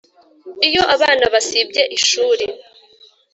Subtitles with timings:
[0.67, 2.45] Iyo abana basibye ishuri